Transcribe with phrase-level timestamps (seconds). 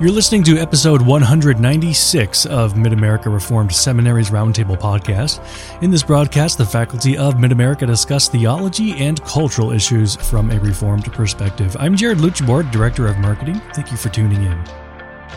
[0.00, 5.40] You're listening to episode 196 of Mid America Reformed Seminary's Roundtable podcast.
[5.82, 10.58] In this broadcast, the faculty of Mid America discuss theology and cultural issues from a
[10.58, 11.76] Reformed perspective.
[11.78, 13.62] I'm Jared Luchabord, Director of Marketing.
[13.72, 14.60] Thank you for tuning in.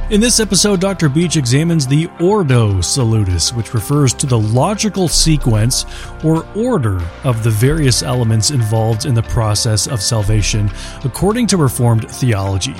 [0.09, 1.07] In this episode, Dr.
[1.07, 5.85] Beach examines the Ordo Salutis, which refers to the logical sequence
[6.23, 10.71] or order of the various elements involved in the process of salvation
[11.03, 12.75] according to Reformed theology.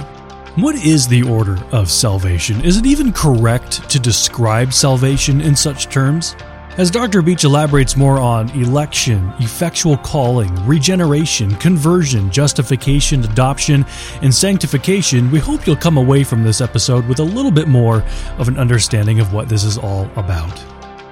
[0.57, 2.65] What is the order of salvation?
[2.65, 6.35] Is it even correct to describe salvation in such terms?
[6.77, 7.21] As Dr.
[7.21, 13.85] Beach elaborates more on election, effectual calling, regeneration, conversion, justification, adoption,
[14.23, 18.03] and sanctification, we hope you'll come away from this episode with a little bit more
[18.39, 20.57] of an understanding of what this is all about.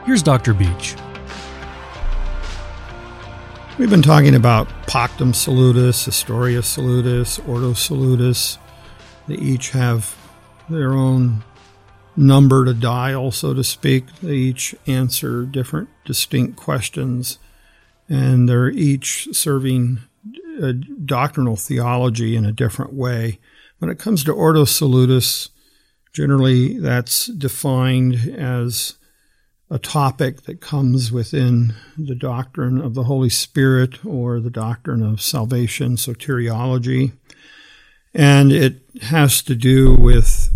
[0.08, 0.56] Here's Dr.
[0.56, 0.96] Beach.
[3.78, 8.58] We've been talking about Pactum Salutis, Historia Salutis, Ordo Salutis,
[9.28, 10.16] they each have
[10.70, 11.44] their own
[12.16, 14.06] number to dial, so to speak.
[14.22, 17.40] They each answer different, distinct questions,
[18.08, 20.00] and they're each serving
[20.62, 23.40] a doctrinal theology in a different way.
[23.80, 25.50] When it comes to Ordo Salutis,
[26.14, 28.96] generally that's defined as
[29.70, 35.22] a topic that comes within the doctrine of the Holy Spirit or the doctrine of
[35.22, 37.14] salvation, soteriology.
[38.16, 40.50] And it has to do with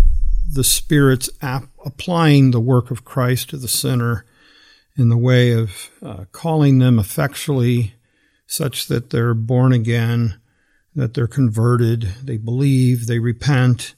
[0.50, 4.26] the Spirit's ap- applying the work of Christ to the sinner
[4.98, 7.96] in the way of uh, calling them effectually
[8.48, 10.40] such that they're born again,
[10.96, 13.94] that they're converted, they believe, they repent,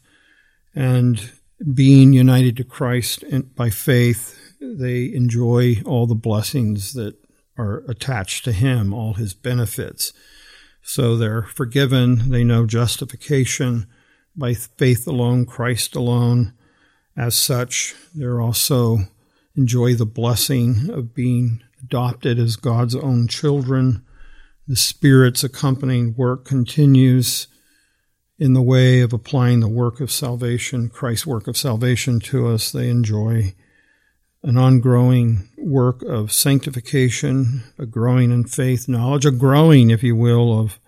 [0.73, 1.31] and
[1.73, 3.23] being united to Christ
[3.55, 7.15] by faith, they enjoy all the blessings that
[7.57, 10.13] are attached to Him, all His benefits.
[10.81, 13.87] So they're forgiven, they know justification
[14.35, 16.53] by faith alone, Christ alone.
[17.15, 18.99] As such, they're also
[19.55, 24.05] enjoy the blessing of being adopted as God's own children.
[24.67, 27.47] The Spirit's accompanying work continues
[28.39, 32.71] in the way of applying the work of salvation, Christ's work of salvation to us.
[32.71, 33.53] They enjoy
[34.43, 40.59] an ongoing work of sanctification, a growing in faith knowledge, a growing, if you will,
[40.59, 40.79] of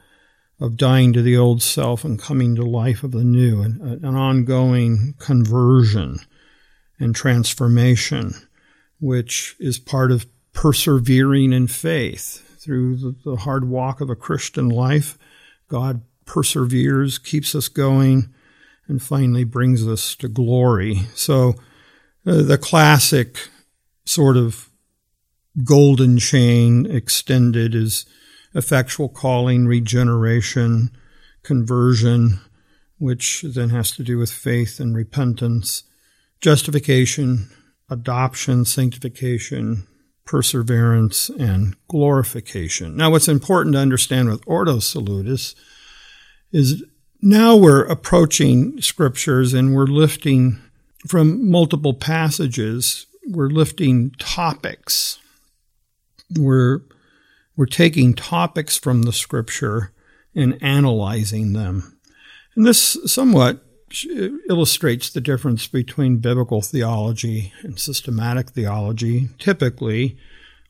[0.60, 4.16] of dying to the old self and coming to life of the new, an, an
[4.16, 6.20] ongoing conversion
[7.00, 8.34] and transformation,
[9.02, 15.18] which is part of persevering in faith through the, hard walk of a Christian life.
[15.68, 18.34] God perseveres, keeps us going,
[18.88, 21.02] and finally brings us to glory.
[21.14, 21.56] So,
[22.26, 23.50] Uh, the classic
[24.06, 24.70] sort of
[25.64, 28.06] golden chain extended is
[28.56, 30.92] effectual calling, regeneration,
[31.44, 32.40] conversion,
[32.98, 35.84] which then has to do with faith and repentance,
[36.40, 37.50] justification,
[37.90, 39.86] adoption, sanctification,
[40.26, 42.96] perseverance, and glorification.
[42.96, 45.56] Now, what's important to understand with Ordo Salutis
[46.52, 46.84] is
[47.22, 50.62] now we're approaching scriptures and we're lifting
[51.08, 55.20] from multiple passages, we're lifting topics.
[56.38, 56.82] We're
[57.56, 59.92] we're taking topics from the scripture
[60.36, 62.00] and analyzing them.
[62.56, 63.64] And this somewhat
[64.50, 69.30] illustrates the difference between biblical theology and systematic theology.
[69.38, 70.18] Typically,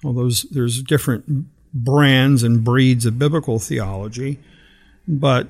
[0.04, 4.40] although there's different brands and breeds of biblical theology,
[5.08, 5.48] but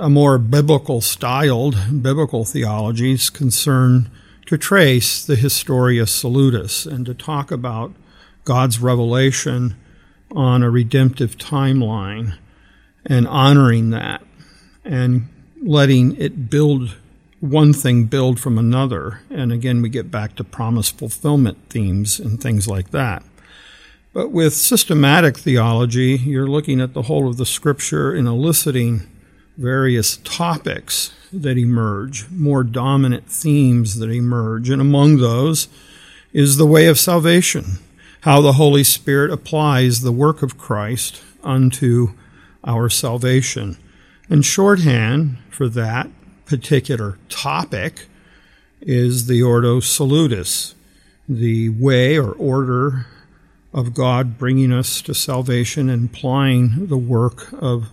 [0.00, 4.10] a more biblical styled biblical theology concern
[4.46, 7.92] to trace the Historia Salutis and to talk about
[8.44, 9.76] God's revelation
[10.32, 12.38] on a redemptive timeline
[13.04, 14.22] and honoring that
[14.86, 15.28] and
[15.62, 16.96] letting it build
[17.40, 19.20] one thing build from another.
[19.28, 23.22] And again, we get back to promise fulfillment themes and things like that.
[24.14, 29.06] But with systematic theology, you're looking at the whole of the scripture and eliciting
[29.56, 34.70] various topics that emerge, more dominant themes that emerge.
[34.70, 35.68] And among those
[36.32, 37.78] is the way of salvation
[38.22, 42.12] how the Holy Spirit applies the work of Christ unto
[42.64, 43.78] our salvation.
[44.28, 46.08] And shorthand for that
[46.44, 48.06] particular topic
[48.80, 50.74] is the Ordo Salutis,
[51.28, 53.06] the way or order
[53.72, 57.88] of God bringing us to salvation and applying the work of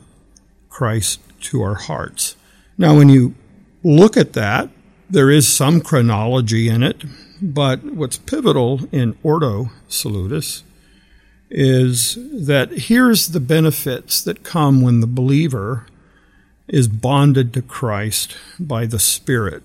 [0.69, 2.36] Christ to our hearts.
[2.78, 3.36] Now, when you
[3.84, 4.69] look at that,
[5.10, 7.04] there is some chronology in it.
[7.42, 10.63] But what's pivotal in Ordo Salutis
[11.50, 15.86] is that here's the benefits that come when the believer
[16.68, 19.63] is bonded to Christ by the Spirit.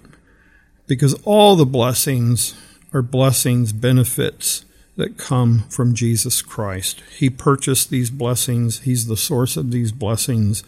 [0.86, 2.54] because all the blessings
[2.92, 4.64] are blessings, benefits
[4.96, 7.02] that come from Jesus Christ.
[7.18, 10.62] He purchased these blessings, He's the source of these blessings,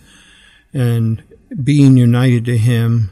[0.75, 1.23] and
[1.63, 3.11] being united to Him,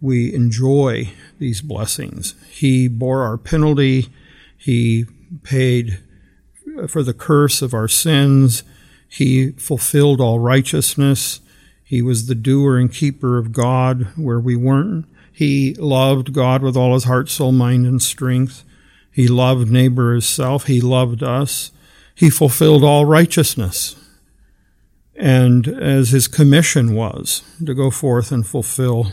[0.00, 2.34] we enjoy these blessings.
[2.50, 4.08] He bore our penalty,
[4.56, 5.06] He
[5.42, 5.98] paid
[6.86, 8.62] for the curse of our sins,
[9.08, 11.40] He fulfilled all righteousness.
[11.82, 15.06] He was the doer and keeper of God where we weren't.
[15.32, 18.62] He loved God with all his heart, soul, mind, and strength.
[19.10, 20.66] He loved neighbor as self.
[20.66, 21.72] He loved us.
[22.14, 23.96] He fulfilled all righteousness.
[25.20, 29.12] And as his commission was to go forth and fulfill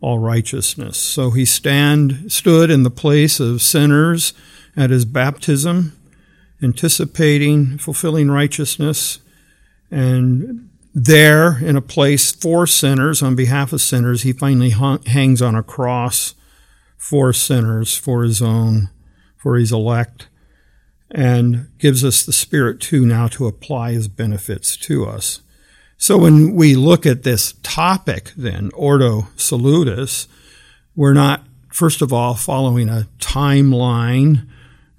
[0.00, 0.98] all righteousness.
[0.98, 4.34] So he stand, stood in the place of sinners
[4.76, 5.96] at his baptism,
[6.60, 9.20] anticipating, fulfilling righteousness,
[9.92, 15.40] and there in a place for sinners, on behalf of sinners, he finally hung, hangs
[15.40, 16.34] on a cross
[16.96, 18.90] for sinners, for his own,
[19.36, 20.28] for his elect,
[21.10, 25.40] and gives us the Spirit too now to apply his benefits to us.
[26.04, 30.28] So when we look at this topic, then, Ordo Salutis,
[30.94, 34.46] we're not, first of all, following a timeline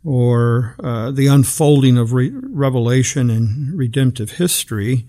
[0.03, 5.05] or uh, the unfolding of re- revelation and redemptive history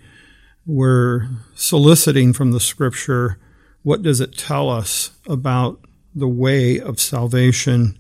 [0.67, 3.39] we're soliciting from the scripture
[3.83, 5.81] what does it tell us about
[6.15, 7.97] the way of salvation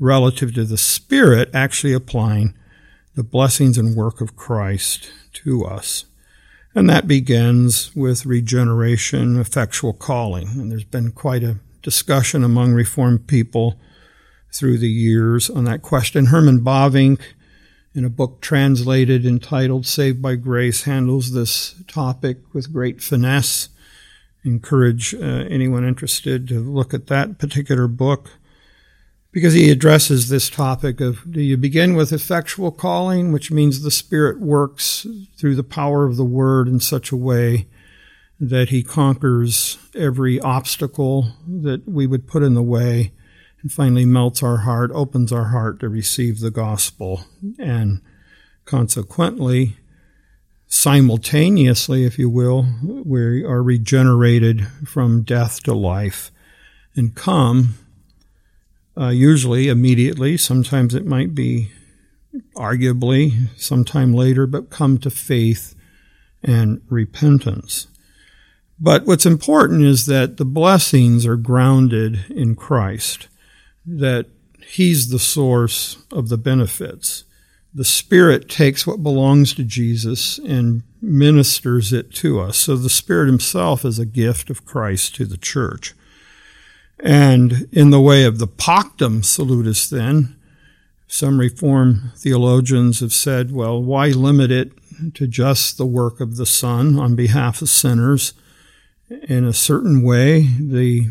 [0.00, 2.56] relative to the Spirit actually applying
[3.14, 6.06] the blessings and work of Christ to us.
[6.76, 10.48] And that begins with regeneration, effectual calling.
[10.48, 13.80] And there's been quite a discussion among Reformed people
[14.52, 16.26] through the years on that question.
[16.26, 17.20] Herman Bavinck
[17.94, 23.70] in a book translated entitled Saved by Grace, handles this topic with great finesse.
[24.44, 28.32] Encourage uh, anyone interested to look at that particular book
[29.36, 33.90] because he addresses this topic of do you begin with effectual calling, which means the
[33.90, 35.06] Spirit works
[35.36, 37.66] through the power of the Word in such a way
[38.40, 43.12] that he conquers every obstacle that we would put in the way
[43.60, 47.26] and finally melts our heart, opens our heart to receive the gospel,
[47.58, 48.00] and
[48.64, 49.76] consequently,
[50.66, 56.32] simultaneously, if you will, we are regenerated from death to life
[56.94, 57.74] and come,
[58.98, 61.70] uh, usually immediately, sometimes it might be
[62.54, 65.74] arguably sometime later, but come to faith
[66.42, 67.88] and repentance.
[68.78, 73.28] But what's important is that the blessings are grounded in Christ
[73.86, 74.26] that
[74.66, 77.24] He's the source of the benefits.
[77.72, 82.58] The Spirit takes what belongs to Jesus and ministers it to us.
[82.58, 85.94] So the Spirit Himself is a gift of Christ to the church.
[87.00, 90.36] And in the way of the pactum salutis, then,
[91.06, 94.72] some Reform theologians have said, well, why limit it
[95.14, 98.32] to just the work of the Son on behalf of sinners?
[99.28, 101.06] In a certain way, the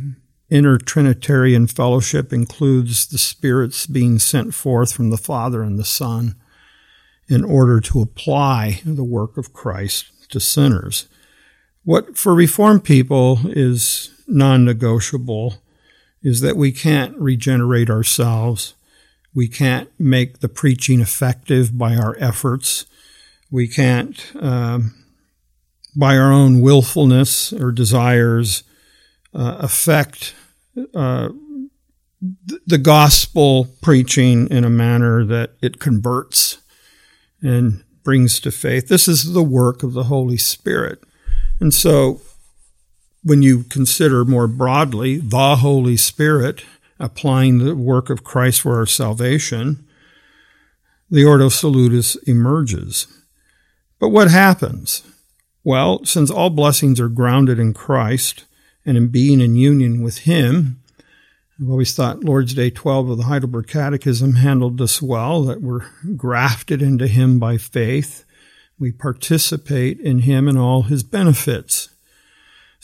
[0.50, 6.36] inner Trinitarian fellowship includes the spirits being sent forth from the Father and the Son
[7.28, 11.08] in order to apply the work of Christ to sinners.
[11.84, 15.56] What for Reformed people is non negotiable
[16.25, 18.74] is that we can't regenerate ourselves.
[19.36, 22.88] We can't make the preaching effective by our efforts.
[23.51, 24.96] We can't, um,
[25.96, 28.63] by our own willfulness or desires,
[29.36, 30.34] uh, affect
[30.96, 31.29] uh,
[32.65, 36.58] the gospel preaching in a manner that it converts
[37.44, 38.88] and brings to faith.
[38.88, 41.03] This is the work of the Holy Spirit.
[41.60, 42.22] And so
[43.25, 46.63] when you consider more broadly the Holy Spirit
[47.00, 49.86] applying the work of Christ for our salvation,
[51.10, 53.08] the Ordo Salutis emerges.
[54.00, 55.03] But what happens?
[55.63, 58.46] Well, since all blessings are grounded in Christ,
[58.86, 60.82] and in being in union with Him.
[61.60, 65.88] I've always thought Lord's Day 12 of the Heidelberg Catechism handled this well, that we're
[66.15, 68.25] grafted into Him by faith.
[68.77, 71.89] We participate in Him and all His benefits.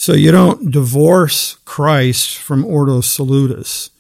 [0.02, 3.92] So you don't divorce Christ from Ordo Salutis.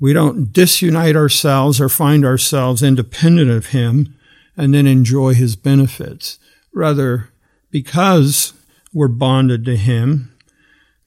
[0.00, 4.16] We don't disunite ourselves or find ourselves independent of Him
[4.56, 6.40] and then enjoy His benefits.
[6.74, 7.28] Rather,
[7.70, 8.52] because
[8.92, 10.36] we're bonded to Him,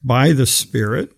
[0.02, 1.12] by the Spirit,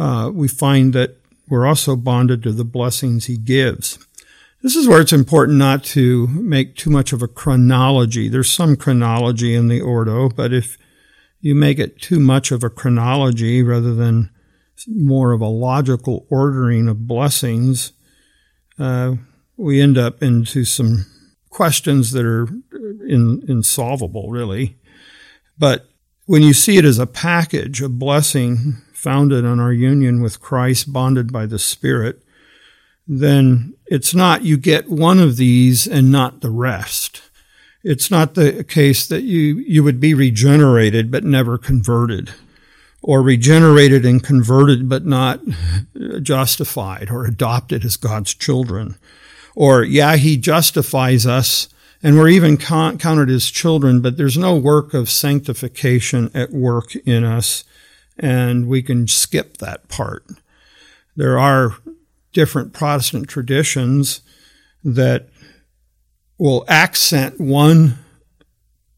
[0.00, 1.18] uh, we find that
[1.48, 4.04] we're also bonded to the blessings He gives.
[4.60, 8.28] This is where it's important not to make too much of a chronology.
[8.28, 10.78] There's some chronology in the Ordo, but if
[11.42, 14.30] you make it too much of a chronology rather than
[14.86, 17.92] more of a logical ordering of blessings,
[18.78, 19.14] uh,
[19.56, 21.04] we end up into some
[21.50, 22.48] questions that are
[23.06, 24.78] in, insolvable, really.
[25.58, 25.88] But
[26.26, 30.92] when you see it as a package, a blessing founded on our union with Christ,
[30.92, 32.22] bonded by the Spirit,
[33.06, 37.22] then it's not you get one of these and not the rest.
[37.84, 42.32] It's not the case that you, you would be regenerated but never converted,
[43.02, 45.40] or regenerated and converted but not
[45.96, 48.96] uh, justified or adopted as God's children.
[49.54, 51.68] Or, yeah, He justifies us
[52.02, 57.22] and we're even counted as children, but there's no work of sanctification at work in
[57.22, 57.62] us,
[58.18, 60.24] and we can skip that part.
[61.14, 61.76] There are
[62.32, 64.22] different Protestant traditions
[64.82, 65.28] that
[66.42, 67.96] will accent one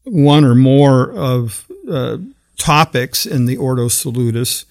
[0.03, 2.17] one or more of uh,
[2.57, 4.65] topics in the Ordo Salutis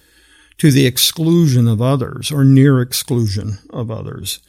[0.57, 4.39] to the exclusion of others or near exclusion of others.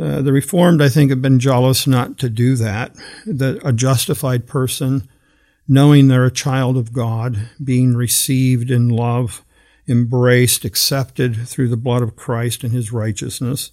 [0.00, 2.94] Uh, the Reformed, I think, have been jealous not to do that.
[3.26, 5.06] That a justified person,
[5.68, 9.44] knowing they're a child of God, being received in love,
[9.86, 13.72] embraced, accepted through the blood of Christ and his righteousness,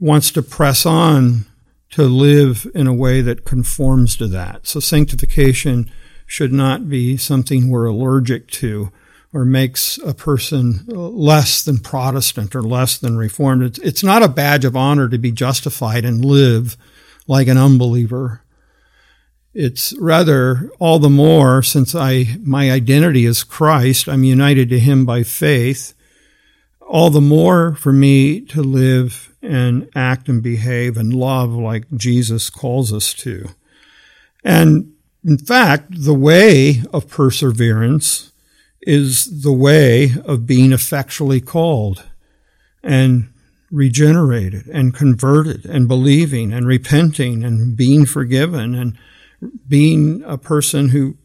[0.00, 1.44] wants to press on
[1.90, 4.66] to live in a way that conforms to that.
[4.66, 5.90] So sanctification
[6.26, 8.90] should not be something we're allergic to
[9.32, 13.62] or makes a person less than Protestant or less than Reformed.
[13.62, 16.76] It's, it's not a badge of honor to be justified and live
[17.26, 18.42] like an unbeliever.
[19.52, 25.04] It's rather all the more since I, my identity is Christ, I'm united to Him
[25.06, 25.94] by faith,
[26.88, 32.50] all the more for me to live and act and behave and love like Jesus
[32.50, 33.48] calls us to.
[34.44, 34.92] And
[35.24, 38.32] in fact, the way of perseverance
[38.82, 42.04] is the way of being effectually called
[42.84, 43.32] and
[43.72, 48.96] regenerated and converted and believing and repenting and being forgiven and
[49.66, 51.16] being a person who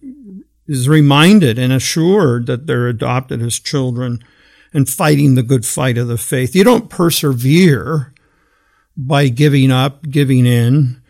[0.67, 4.23] is reminded and assured that they're adopted as children
[4.73, 6.55] and fighting the good fight of the faith.
[6.55, 8.13] You don't persevere
[8.95, 11.01] by giving up, giving in.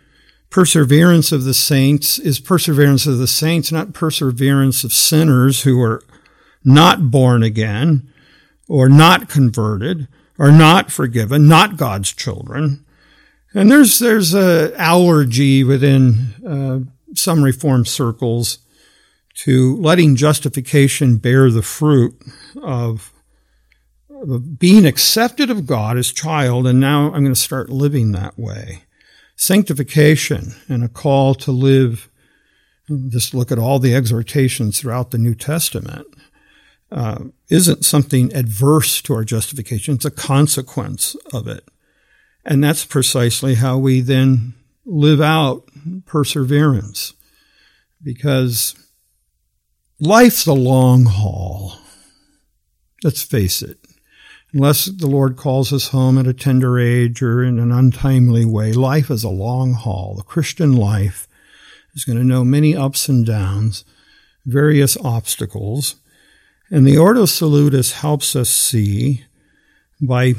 [0.49, 6.03] Perseverance of the saints is perseverance of the saints, not perseverance of sinners who are
[6.63, 8.11] not born again,
[8.67, 12.85] or not converted, or not forgiven, not God's children.
[13.53, 16.79] And there's there's a allergy within uh,
[17.15, 18.59] some reform circles
[19.33, 22.15] to letting justification bear the fruit
[22.61, 23.20] of, of
[24.57, 28.83] being accepted of God as child, and now I'm going to start living that way.
[29.35, 32.09] Sanctification and a call to live.
[33.09, 36.07] Just look at all the exhortations throughout the New Testament
[36.91, 41.67] uh, isn't something adverse to our justification, it's a consequence of it.
[42.43, 44.53] And that's precisely how we then
[44.85, 45.69] live out
[46.05, 47.13] perseverance.
[48.03, 48.75] Because
[49.99, 51.75] life's a long haul.
[53.03, 53.77] Let's face it.
[54.53, 58.73] Unless the Lord calls us home at a tender age or in an untimely way,
[58.73, 60.15] life is a long haul.
[60.15, 61.27] The Christian life
[61.93, 63.85] is going to know many ups and downs,
[64.45, 65.95] various obstacles,
[66.69, 69.25] and the Ordo Salutis helps us see
[70.01, 70.35] by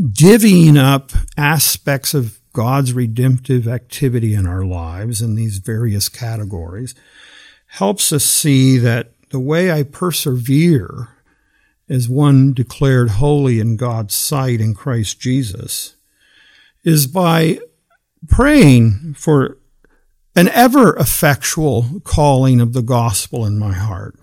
[0.00, 6.94] divvying up aspects of God's redemptive activity in our lives in these various categories,
[7.66, 11.15] helps us see that the way I persevere
[11.88, 15.96] as one declared holy in God's sight in Christ Jesus
[16.84, 17.58] is by
[18.28, 19.58] praying for
[20.34, 24.18] an ever effectual calling of the gospel in my heart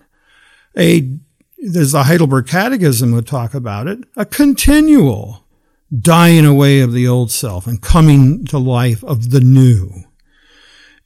[0.76, 1.16] a,
[1.62, 5.44] as the Heidelberg Catechism would talk about it, a continual
[5.96, 10.04] dying away of the old self and coming to life of the new.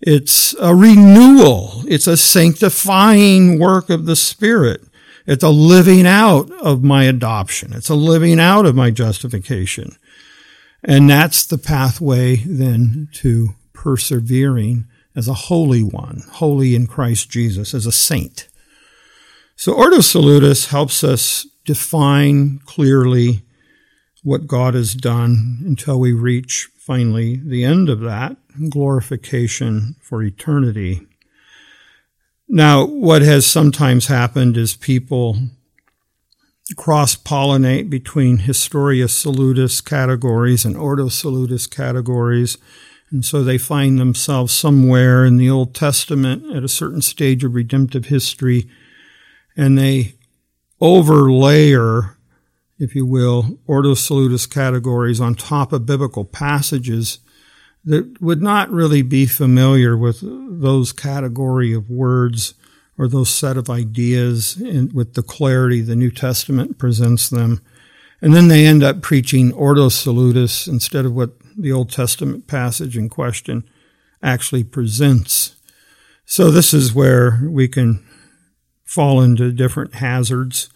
[0.00, 1.82] It's a renewal.
[1.88, 4.82] It's a sanctifying work of the Spirit.
[5.28, 7.74] It's a living out of my adoption.
[7.74, 9.94] It's a living out of my justification.
[10.82, 17.74] And that's the pathway then to persevering as a holy one, holy in Christ Jesus,
[17.74, 18.48] as a saint.
[19.54, 23.42] So Ordo Salutis helps us define clearly
[24.22, 28.36] what God has done until we reach finally the end of that
[28.70, 31.07] glorification for eternity.
[32.48, 35.36] Now, what has sometimes happened is people
[36.76, 42.58] cross pollinate between Historia Salutis categories and Ordo Salutis categories.
[43.10, 47.54] And so they find themselves somewhere in the Old Testament at a certain stage of
[47.54, 48.68] redemptive history
[49.56, 50.14] and they
[50.80, 52.16] overlayer
[52.78, 57.18] if you will, Ordo Salutis categories on top of biblical passages
[57.84, 62.54] that would not really be familiar with those category of words
[62.98, 67.62] or those set of ideas in, with the clarity the New Testament presents them.
[68.20, 72.96] And then they end up preaching Ordo Salutis instead of what the Old Testament passage
[72.96, 73.68] in question
[74.22, 75.54] actually presents.
[76.24, 78.04] So this is where we can
[78.84, 80.68] fall into different hazards.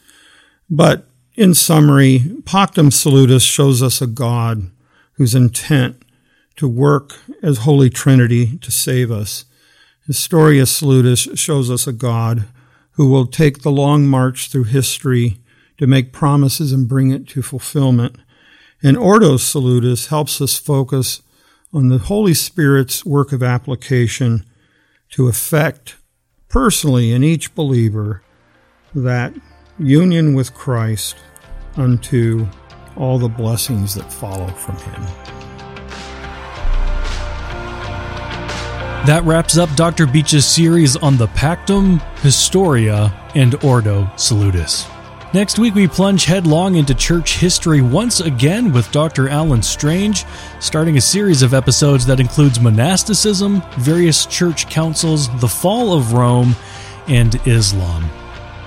[0.71, 4.71] But in summary, Pactum Salutis shows us a God
[5.15, 6.03] whose intent
[6.57, 9.45] to work as Holy Trinity to save us.
[10.07, 12.47] Historia Salutis shows us a God
[12.93, 15.39] who will take the long march through history
[15.79, 18.17] to make promises and bring it to fulfillment.
[18.83, 21.23] And Ordo Salutis helps us focus
[21.73, 24.45] on the Holy Spirit's work of application
[25.11, 25.97] to effect
[26.49, 28.23] personally in each believer
[28.95, 29.33] that
[29.79, 31.17] union with Christ
[31.77, 32.47] unto
[32.97, 35.52] all the blessings that follow from him.
[39.05, 40.07] That wraps up Dr.
[40.07, 44.87] Beach's series on the Pactum, Historia, and Ordo Salutis.
[45.35, 49.29] Next week, we plunge headlong into church history once again with Dr.
[49.29, 50.25] Alan Strange,
[50.61, 56.55] starting a series of episodes that includes monasticism, various church councils, the fall of Rome,
[57.09, 58.09] and Islam.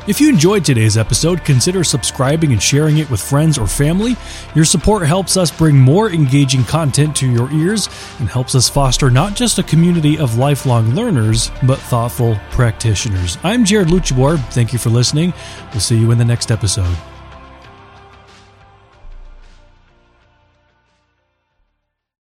[0.07, 4.15] If you enjoyed today's episode, consider subscribing and sharing it with friends or family.
[4.53, 9.09] Your support helps us bring more engaging content to your ears and helps us foster
[9.09, 13.39] not just a community of lifelong learners, but thoughtful practitioners.
[13.43, 14.37] I'm Jared Luchabor.
[14.51, 15.33] Thank you for listening.
[15.71, 16.95] We'll see you in the next episode.